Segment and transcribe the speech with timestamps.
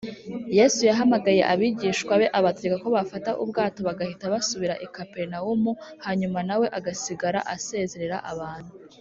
[0.57, 5.71] yesu yahamagaye abigishwa be, abategeka ko bafata ubwato bagahita basubira i kaperinawumu,
[6.05, 8.71] hanyuma na we agasigara asezerera abantu